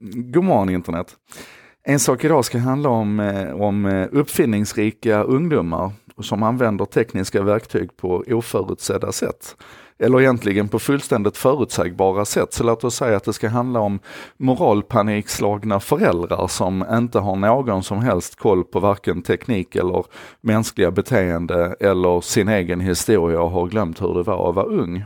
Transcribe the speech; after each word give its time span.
God 0.00 0.44
morgon 0.44 0.68
internet. 0.68 1.16
En 1.84 2.00
sak 2.00 2.24
idag 2.24 2.44
ska 2.44 2.58
handla 2.58 2.88
om, 2.88 3.20
eh, 3.20 3.60
om 3.60 3.86
eh, 3.86 4.08
uppfinningsrika 4.12 5.22
ungdomar 5.22 5.92
som 6.20 6.42
använder 6.42 6.84
tekniska 6.84 7.42
verktyg 7.42 7.96
på 7.96 8.24
oförutsedda 8.26 9.12
sätt. 9.12 9.56
Eller 9.98 10.20
egentligen 10.20 10.68
på 10.68 10.78
fullständigt 10.78 11.36
förutsägbara 11.36 12.24
sätt. 12.24 12.52
Så 12.52 12.64
låt 12.64 12.84
oss 12.84 12.94
säga 12.94 13.16
att 13.16 13.24
det 13.24 13.32
ska 13.32 13.48
handla 13.48 13.80
om 13.80 13.98
moralpanikslagna 14.36 15.80
föräldrar 15.80 16.46
som 16.46 16.84
inte 16.92 17.18
har 17.18 17.36
någon 17.36 17.82
som 17.82 17.98
helst 17.98 18.36
koll 18.36 18.64
på 18.64 18.80
varken 18.80 19.22
teknik 19.22 19.76
eller 19.76 20.04
mänskliga 20.40 20.90
beteende 20.90 21.76
eller 21.80 22.20
sin 22.20 22.48
egen 22.48 22.80
historia 22.80 23.40
och 23.40 23.50
har 23.50 23.66
glömt 23.66 24.02
hur 24.02 24.14
det 24.14 24.22
var 24.22 24.48
att 24.48 24.54
vara 24.54 24.66
ung. 24.66 25.04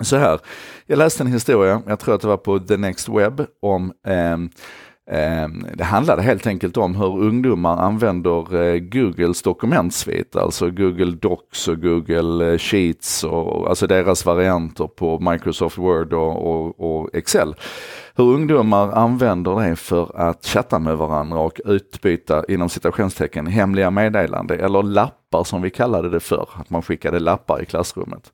Så 0.00 0.16
här, 0.16 0.40
jag 0.86 0.96
läste 0.98 1.22
en 1.22 1.32
historia, 1.32 1.82
jag 1.86 1.98
tror 1.98 2.14
att 2.14 2.20
det 2.20 2.28
var 2.28 2.36
på 2.36 2.58
The 2.58 2.76
Next 2.76 3.08
Web, 3.08 3.46
om 3.62 3.92
eh, 4.06 5.48
det 5.74 5.84
handlade 5.84 6.22
helt 6.22 6.46
enkelt 6.46 6.76
om 6.76 6.94
hur 6.94 7.18
ungdomar 7.18 7.76
använder 7.76 8.62
eh, 8.62 8.78
Googles 8.78 9.42
dokumentsvit, 9.42 10.36
alltså 10.36 10.70
Google 10.70 11.16
Docs 11.20 11.68
och 11.68 11.82
Google 11.82 12.52
eh, 12.52 12.58
Sheets 12.58 13.24
och 13.24 13.68
alltså 13.68 13.86
deras 13.86 14.26
varianter 14.26 14.86
på 14.86 15.18
Microsoft 15.18 15.78
Word 15.78 16.12
och, 16.12 16.50
och, 16.50 16.80
och 16.80 17.14
Excel. 17.14 17.54
Hur 18.14 18.24
ungdomar 18.24 18.92
använder 18.92 19.68
det 19.68 19.76
för 19.76 20.16
att 20.16 20.44
chatta 20.44 20.78
med 20.78 20.96
varandra 20.96 21.38
och 21.38 21.60
utbyta 21.64 22.44
inom 22.48 22.68
citationstecken 22.68 23.46
hemliga 23.46 23.90
meddelanden 23.90 24.60
eller 24.60 24.82
lappar 24.82 25.44
som 25.44 25.62
vi 25.62 25.70
kallade 25.70 26.10
det 26.10 26.20
för, 26.20 26.48
att 26.54 26.70
man 26.70 26.82
skickade 26.82 27.18
lappar 27.18 27.62
i 27.62 27.64
klassrummet. 27.64 28.32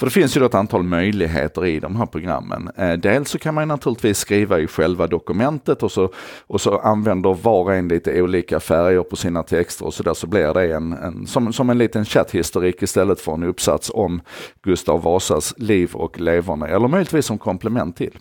För 0.00 0.06
det 0.06 0.10
finns 0.10 0.36
ju 0.36 0.40
då 0.40 0.46
ett 0.46 0.54
antal 0.54 0.82
möjligheter 0.82 1.66
i 1.66 1.80
de 1.80 1.96
här 1.96 2.06
programmen. 2.06 2.70
Eh, 2.76 2.92
dels 2.92 3.30
så 3.30 3.38
kan 3.38 3.54
man 3.54 3.68
naturligtvis 3.68 4.18
skriva 4.18 4.58
i 4.58 4.66
själva 4.66 5.06
dokumentet 5.06 5.82
och 5.82 5.92
så, 5.92 6.12
och 6.46 6.60
så 6.60 6.78
använder 6.78 7.34
var 7.34 7.62
och 7.62 7.74
en 7.74 7.88
lite 7.88 8.22
olika 8.22 8.60
färger 8.60 9.02
på 9.02 9.16
sina 9.16 9.42
texter 9.42 9.86
och 9.86 9.94
så 9.94 10.02
där 10.02 10.14
så 10.14 10.26
blir 10.26 10.54
det 10.54 10.74
en, 10.74 10.92
en 10.92 11.26
som, 11.26 11.52
som 11.52 11.70
en 11.70 11.78
liten 11.78 12.04
chatthistorik 12.04 12.82
istället 12.82 13.20
för 13.20 13.32
en 13.32 13.42
uppsats 13.42 13.90
om 13.94 14.20
Gustav 14.62 15.02
Vasas 15.02 15.54
liv 15.56 15.90
och 15.94 16.20
leverne, 16.20 16.66
eller 16.66 16.88
möjligtvis 16.88 17.26
som 17.26 17.38
komplement 17.38 17.96
till. 17.96 18.18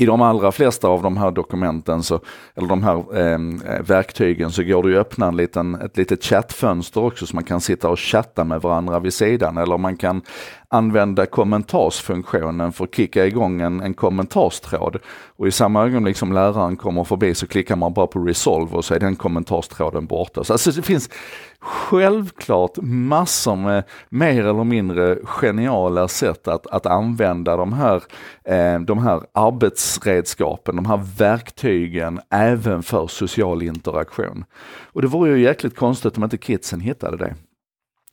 I 0.00 0.06
de 0.06 0.22
allra 0.22 0.52
flesta 0.52 0.88
av 0.88 1.02
de 1.02 1.16
här 1.16 1.30
dokumenten, 1.30 2.02
så, 2.02 2.20
eller 2.54 2.68
de 2.68 2.82
här 2.82 3.16
ehm, 3.18 3.62
eh, 3.62 3.82
verktygen, 3.82 4.50
så 4.50 4.62
går 4.62 4.82
det 4.82 4.88
ju 4.88 4.98
att 4.98 5.06
öppna 5.06 5.26
en 5.26 5.36
liten, 5.36 5.74
ett 5.74 5.96
litet 5.96 6.24
chattfönster 6.24 7.04
också 7.04 7.26
så 7.26 7.34
man 7.36 7.44
kan 7.44 7.60
sitta 7.60 7.88
och 7.88 7.98
chatta 7.98 8.44
med 8.44 8.62
varandra 8.62 8.98
vid 9.00 9.12
sidan. 9.12 9.56
Eller 9.56 9.78
man 9.78 9.96
kan 9.96 10.22
använda 10.70 11.26
kommentarsfunktionen 11.26 12.72
för 12.72 12.84
att 12.84 12.94
kicka 12.94 13.26
igång 13.26 13.60
en, 13.60 13.80
en 13.80 13.94
kommentarstråd. 13.94 14.98
Och 15.36 15.48
i 15.48 15.50
samma 15.50 15.84
ögonblick 15.84 16.16
som 16.16 16.32
läraren 16.32 16.76
kommer 16.76 17.04
förbi 17.04 17.34
så 17.34 17.46
klickar 17.46 17.76
man 17.76 17.92
bara 17.92 18.06
på 18.06 18.18
resolve 18.18 18.76
och 18.76 18.84
så 18.84 18.94
är 18.94 19.00
den 19.00 19.16
kommentarstråden 19.16 20.06
borta. 20.06 20.44
Så 20.44 20.52
alltså 20.52 20.70
det 20.70 20.82
finns 20.82 21.10
självklart 21.60 22.76
massor 22.82 23.56
med 23.56 23.84
mer 24.08 24.46
eller 24.46 24.64
mindre 24.64 25.18
geniala 25.24 26.08
sätt 26.08 26.48
att, 26.48 26.66
att 26.66 26.86
använda 26.86 27.56
de 27.56 27.72
här, 27.72 28.02
eh, 28.44 28.80
de 28.80 28.98
här 28.98 29.22
arbetsredskapen, 29.88 30.76
de 30.76 30.86
här 30.86 31.00
verktygen 31.18 32.20
även 32.30 32.82
för 32.82 33.06
social 33.06 33.62
interaktion. 33.62 34.44
Och 34.92 35.02
det 35.02 35.08
vore 35.08 35.30
ju 35.30 35.44
jäkligt 35.44 35.76
konstigt 35.76 36.16
om 36.16 36.24
inte 36.24 36.38
kidsen 36.38 36.80
hittade 36.80 37.16
det. 37.16 37.34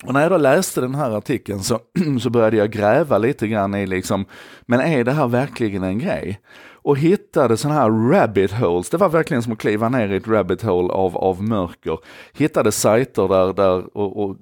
Och 0.05 0.13
när 0.13 0.21
jag 0.21 0.31
då 0.31 0.37
läste 0.37 0.81
den 0.81 0.95
här 0.95 1.11
artikeln 1.11 1.59
så, 1.59 1.79
så 2.21 2.29
började 2.29 2.57
jag 2.57 2.71
gräva 2.71 3.17
lite 3.17 3.47
grann 3.47 3.75
i 3.75 3.85
liksom, 3.85 4.25
men 4.65 4.79
är 4.79 5.03
det 5.03 5.11
här 5.11 5.27
verkligen 5.27 5.83
en 5.83 5.99
grej? 5.99 6.39
Och 6.85 6.97
hittade 6.97 7.57
sådana 7.57 7.79
här 7.79 8.11
rabbit 8.11 8.51
holes. 8.51 8.89
Det 8.89 8.97
var 8.97 9.09
verkligen 9.09 9.43
som 9.43 9.53
att 9.53 9.59
kliva 9.59 9.89
ner 9.89 10.11
i 10.13 10.15
ett 10.15 10.27
rabbit 10.27 10.61
hole 10.61 10.93
av, 10.93 11.17
av 11.17 11.43
mörker. 11.43 11.97
Hittade 12.33 12.71
sajter 12.71 13.27
där, 13.27 13.53
där 13.53 13.97
och, 13.97 14.23
och, 14.23 14.37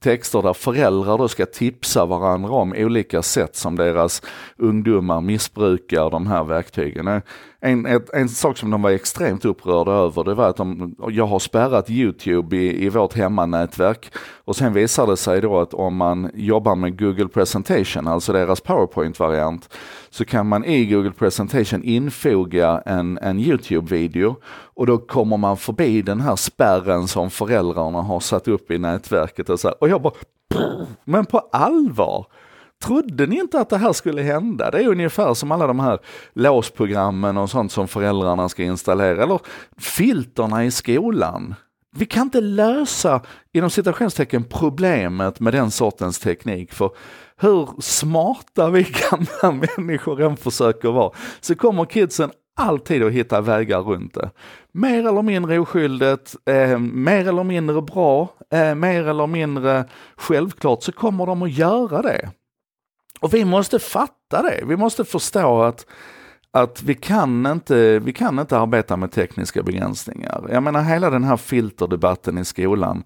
texter 0.00 0.42
där 0.42 0.52
föräldrar 0.52 1.18
då 1.18 1.28
ska 1.28 1.46
tipsa 1.46 2.06
varandra 2.06 2.50
om 2.50 2.74
olika 2.76 3.22
sätt 3.22 3.56
som 3.56 3.76
deras 3.76 4.22
ungdomar 4.56 5.20
missbrukar 5.20 6.10
de 6.10 6.26
här 6.26 6.44
verktygen. 6.44 7.08
En, 7.08 7.86
en, 7.86 8.02
en 8.12 8.28
sak 8.28 8.58
som 8.58 8.70
de 8.70 8.82
var 8.82 8.90
extremt 8.90 9.44
upprörda 9.44 9.92
över 9.92 10.24
det 10.24 10.34
var 10.34 10.48
att 10.48 10.56
de, 10.56 10.96
jag 11.08 11.26
har 11.26 11.38
spärrat 11.38 11.90
Youtube 11.90 12.56
i, 12.56 12.84
i 12.84 12.88
vårt 12.88 13.14
hemmanätverk 13.14 14.12
och 14.44 14.56
sen 14.56 14.72
visar 14.72 15.06
det 15.06 15.16
sig 15.16 15.40
då 15.40 15.60
att 15.60 15.74
om 15.74 15.96
man 15.96 16.30
jobbar 16.34 16.74
med 16.74 16.98
Google 16.98 17.28
Presentation, 17.28 18.08
alltså 18.08 18.32
deras 18.32 18.60
PowerPoint-variant, 18.60 19.68
så 20.10 20.24
kan 20.24 20.46
man 20.46 20.64
i 20.64 20.86
Google 20.86 21.10
Presentation 21.10 21.69
infoga 21.72 22.82
en, 22.86 23.18
en 23.18 23.38
Youtube-video 23.38 24.36
och 24.46 24.86
då 24.86 24.98
kommer 24.98 25.36
man 25.36 25.56
förbi 25.56 26.02
den 26.02 26.20
här 26.20 26.36
spärren 26.36 27.08
som 27.08 27.30
föräldrarna 27.30 28.02
har 28.02 28.20
satt 28.20 28.48
upp 28.48 28.70
i 28.70 28.78
nätverket 28.78 29.50
och 29.50 29.60
så 29.60 29.68
här, 29.68 29.82
och 29.82 29.88
jag 29.88 30.02
bara, 30.02 30.14
men 31.04 31.26
på 31.26 31.38
allvar? 31.38 32.26
Trodde 32.84 33.26
ni 33.26 33.36
inte 33.36 33.60
att 33.60 33.68
det 33.68 33.76
här 33.76 33.92
skulle 33.92 34.22
hända? 34.22 34.70
Det 34.70 34.78
är 34.78 34.88
ungefär 34.88 35.34
som 35.34 35.52
alla 35.52 35.66
de 35.66 35.80
här 35.80 35.98
låsprogrammen 36.32 37.36
och 37.36 37.50
sånt 37.50 37.72
som 37.72 37.88
föräldrarna 37.88 38.48
ska 38.48 38.62
installera, 38.62 39.22
eller 39.22 39.40
filterna 39.78 40.64
i 40.64 40.70
skolan. 40.70 41.54
Vi 41.96 42.06
kan 42.06 42.22
inte 42.22 42.40
lösa, 42.40 43.22
inom 43.52 43.70
citationstecken, 43.70 44.44
problemet 44.44 45.40
med 45.40 45.54
den 45.54 45.70
sortens 45.70 46.18
teknik. 46.18 46.72
För 46.72 46.90
hur 47.36 47.68
smarta 47.80 48.70
vi 48.70 48.82
gamla 49.10 49.66
människor 49.76 50.20
än 50.22 50.36
försöker 50.36 50.88
vara, 50.92 51.12
så 51.40 51.54
kommer 51.54 51.84
kidsen 51.84 52.30
alltid 52.56 53.02
att 53.02 53.12
hitta 53.12 53.40
vägar 53.40 53.80
runt 53.80 54.14
det. 54.14 54.30
Mer 54.72 55.08
eller 55.08 55.22
mindre 55.22 55.58
oskyldigt, 55.58 56.36
eh, 56.46 56.78
mer 56.78 57.28
eller 57.28 57.44
mindre 57.44 57.82
bra, 57.82 58.28
eh, 58.52 58.74
mer 58.74 59.08
eller 59.08 59.26
mindre 59.26 59.84
självklart 60.16 60.82
så 60.82 60.92
kommer 60.92 61.26
de 61.26 61.42
att 61.42 61.52
göra 61.52 62.02
det. 62.02 62.30
Och 63.20 63.34
vi 63.34 63.44
måste 63.44 63.78
fatta 63.78 64.42
det. 64.42 64.62
Vi 64.66 64.76
måste 64.76 65.04
förstå 65.04 65.62
att, 65.62 65.86
att 66.52 66.82
vi, 66.82 66.94
kan 66.94 67.46
inte, 67.46 67.98
vi 67.98 68.12
kan 68.12 68.38
inte 68.38 68.58
arbeta 68.58 68.96
med 68.96 69.12
tekniska 69.12 69.62
begränsningar. 69.62 70.48
Jag 70.52 70.62
menar 70.62 70.82
hela 70.82 71.10
den 71.10 71.24
här 71.24 71.36
filterdebatten 71.36 72.38
i 72.38 72.44
skolan 72.44 73.04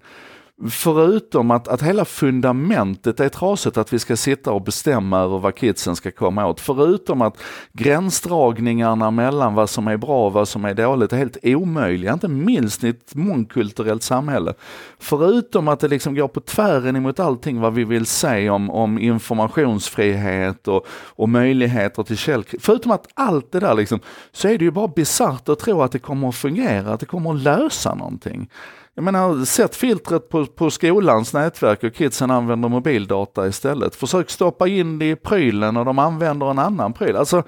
förutom 0.69 1.51
att, 1.51 1.67
att 1.67 1.81
hela 1.81 2.05
fundamentet 2.05 3.19
är 3.19 3.29
trasigt, 3.29 3.77
att 3.77 3.93
vi 3.93 3.99
ska 3.99 4.15
sitta 4.15 4.51
och 4.51 4.61
bestämma 4.61 5.19
över 5.19 5.39
vad 5.39 5.55
kidsen 5.55 5.95
ska 5.95 6.11
komma 6.11 6.47
åt. 6.47 6.59
Förutom 6.61 7.21
att 7.21 7.37
gränsdragningarna 7.73 9.11
mellan 9.11 9.53
vad 9.53 9.69
som 9.69 9.87
är 9.87 9.97
bra 9.97 10.25
och 10.25 10.33
vad 10.33 10.47
som 10.47 10.65
är 10.65 10.73
dåligt 10.73 11.13
är 11.13 11.17
helt 11.17 11.37
omöjliga, 11.43 12.13
inte 12.13 12.27
minst 12.27 12.83
i 12.83 12.89
ett 12.89 13.15
mångkulturellt 13.15 14.03
samhälle. 14.03 14.53
Förutom 14.99 15.67
att 15.67 15.79
det 15.79 15.87
liksom 15.87 16.15
går 16.15 16.27
på 16.27 16.39
tvären 16.39 16.95
emot 16.95 17.19
allting 17.19 17.59
vad 17.59 17.73
vi 17.73 17.83
vill 17.83 18.05
säga 18.05 18.53
om, 18.53 18.69
om 18.69 18.99
informationsfrihet 18.99 20.67
och, 20.67 20.87
och 20.89 21.29
möjligheter 21.29 22.03
till 22.03 22.17
källkritik. 22.17 22.61
Förutom 22.65 22.91
att 22.91 23.07
allt 23.13 23.51
det 23.51 23.59
där 23.59 23.73
liksom, 23.73 23.99
så 24.31 24.47
är 24.47 24.57
det 24.57 24.65
ju 24.65 24.71
bara 24.71 24.87
bisarrt 24.87 25.49
att 25.49 25.59
tro 25.59 25.81
att 25.81 25.91
det 25.91 25.99
kommer 25.99 26.29
att 26.29 26.35
fungera, 26.35 26.93
att 26.93 26.99
det 26.99 27.05
kommer 27.05 27.33
att 27.33 27.41
lösa 27.41 27.95
någonting. 27.95 28.49
Jag 28.95 29.03
menar, 29.03 29.45
sätt 29.45 29.75
filtret 29.75 30.29
på, 30.29 30.45
på 30.45 30.71
skolans 30.71 31.33
nätverk 31.33 31.83
och 31.83 31.93
kidsen 31.93 32.31
använder 32.31 32.69
mobildata 32.69 33.47
istället. 33.47 33.95
Försök 33.95 34.29
stoppa 34.29 34.67
in 34.67 34.99
det 34.99 35.09
i 35.09 35.15
prylen 35.15 35.77
och 35.77 35.85
de 35.85 35.99
använder 35.99 36.51
en 36.51 36.59
annan 36.59 36.93
pryl. 36.93 37.15
Alltså, 37.15 37.43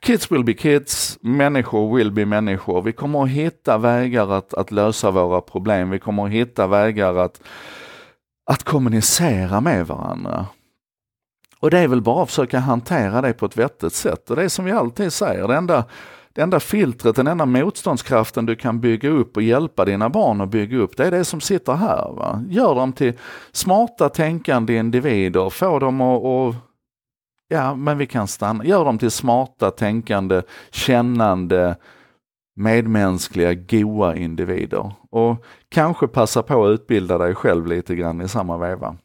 Kids 0.00 0.32
will 0.32 0.44
be 0.44 0.54
kids, 0.54 1.18
människor 1.20 1.96
will 1.96 2.10
be 2.10 2.26
människor. 2.26 2.82
Vi 2.82 2.92
kommer 2.92 3.22
att 3.22 3.28
hitta 3.28 3.78
vägar 3.78 4.30
att, 4.30 4.54
att 4.54 4.70
lösa 4.70 5.10
våra 5.10 5.40
problem. 5.40 5.90
Vi 5.90 5.98
kommer 5.98 6.24
att 6.24 6.30
hitta 6.30 6.66
vägar 6.66 7.14
att, 7.14 7.40
att 8.46 8.62
kommunicera 8.62 9.60
med 9.60 9.86
varandra. 9.86 10.46
Och 11.60 11.70
det 11.70 11.78
är 11.78 11.88
väl 11.88 12.02
bara 12.02 12.22
att 12.22 12.28
försöka 12.28 12.58
hantera 12.58 13.20
det 13.20 13.32
på 13.32 13.46
ett 13.46 13.56
vettigt 13.56 13.94
sätt. 13.94 14.30
Och 14.30 14.36
det 14.36 14.44
är 14.44 14.48
som 14.48 14.64
vi 14.64 14.72
alltid 14.72 15.12
säger, 15.12 15.48
det 15.48 15.56
enda 15.56 15.84
det 16.34 16.42
enda 16.42 16.60
filtret, 16.60 17.16
den 17.16 17.26
enda 17.26 17.46
motståndskraften 17.46 18.46
du 18.46 18.56
kan 18.56 18.80
bygga 18.80 19.08
upp 19.08 19.36
och 19.36 19.42
hjälpa 19.42 19.84
dina 19.84 20.08
barn 20.08 20.40
att 20.40 20.48
bygga 20.48 20.78
upp, 20.78 20.96
det 20.96 21.06
är 21.06 21.10
det 21.10 21.24
som 21.24 21.40
sitter 21.40 21.72
här. 21.72 22.12
Va? 22.12 22.44
Gör 22.48 22.74
dem 22.74 22.92
till 22.92 23.12
smarta 23.52 24.08
tänkande 24.08 24.76
individer, 24.76 25.50
få 25.50 25.78
dem 25.78 26.00
att, 26.00 26.24
att 26.24 26.54
ja 27.48 27.74
men 27.74 27.98
vi 27.98 28.06
kan 28.06 28.28
stanna, 28.28 28.64
gör 28.64 28.84
dem 28.84 28.98
till 28.98 29.10
smarta 29.10 29.70
tänkande, 29.70 30.42
kännande, 30.70 31.76
medmänskliga, 32.56 33.54
goa 33.54 34.16
individer. 34.16 34.92
Och 35.10 35.44
kanske 35.68 36.08
passa 36.08 36.42
på 36.42 36.64
att 36.64 36.70
utbilda 36.70 37.18
dig 37.18 37.34
själv 37.34 37.66
lite 37.66 37.94
grann 37.94 38.20
i 38.20 38.28
samma 38.28 38.58
veva. 38.58 38.96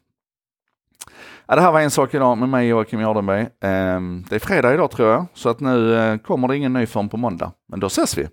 Ja, 1.50 1.54
det 1.54 1.60
här 1.62 1.72
var 1.72 1.80
en 1.80 1.90
sak 1.90 2.14
idag 2.14 2.38
med 2.38 2.48
mig 2.48 2.68
Joakim 2.68 3.00
Jardenberg. 3.00 3.46
Ehm, 3.62 4.24
det 4.28 4.34
är 4.34 4.38
fredag 4.38 4.74
idag 4.74 4.90
tror 4.90 5.08
jag, 5.12 5.26
så 5.34 5.48
att 5.48 5.60
nu 5.60 5.94
eh, 5.98 6.16
kommer 6.16 6.48
det 6.48 6.56
ingen 6.56 6.72
ny 6.72 6.86
förrän 6.86 7.08
på 7.08 7.16
måndag. 7.16 7.52
Men 7.68 7.80
då 7.80 7.86
ses 7.86 8.18
vi! 8.18 8.28